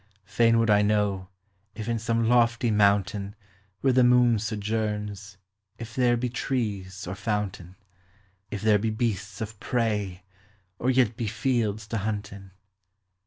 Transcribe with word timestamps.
Fain 0.25 0.57
would 0.57 0.71
I 0.71 0.81
know, 0.81 1.29
if 1.75 1.87
in 1.87 1.99
some 1.99 2.27
lofty 2.27 2.71
mountain, 2.71 3.35
Where 3.81 3.93
the 3.93 4.03
moon 4.03 4.39
sojourns, 4.39 5.37
if 5.77 5.93
there 5.95 6.17
be 6.17 6.27
trees 6.27 7.05
or 7.05 7.13
fountain; 7.13 7.75
If 8.49 8.63
there 8.63 8.79
be 8.79 8.89
beasts 8.89 9.41
of 9.41 9.59
prey, 9.59 10.23
or 10.79 10.89
yet 10.89 11.15
be 11.15 11.27
fields 11.27 11.85
to 11.89 11.99
hunt 11.99 12.33
in. 12.33 12.49